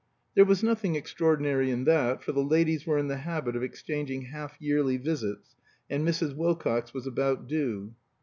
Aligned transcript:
There 0.33 0.45
was 0.45 0.63
nothing 0.63 0.95
extraordinary 0.95 1.69
in 1.69 1.83
that, 1.83 2.23
for 2.23 2.31
the 2.31 2.43
ladies 2.43 2.87
were 2.87 2.97
in 2.97 3.07
the 3.07 3.17
habit 3.17 3.55
of 3.55 3.61
exchanging 3.61 4.23
half 4.23 4.59
yearly 4.59 4.97
visits, 4.97 5.55
and 5.91 6.03
Mrs. 6.03 6.35
Wilcox 6.35 6.91
was 6.91 7.05
about 7.05 7.45
due. 7.47 7.93